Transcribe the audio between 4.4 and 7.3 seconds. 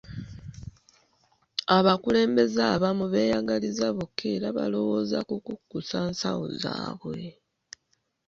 balowooza ku kukkusa nsawo zaabwe.